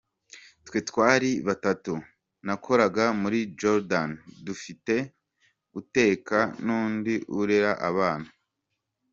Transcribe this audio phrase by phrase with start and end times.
[0.65, 1.93] Twe twari batatu
[2.45, 4.09] nakoraga muri jardin,
[4.45, 4.95] dufite
[5.79, 8.29] uteka n’undi urera abana”.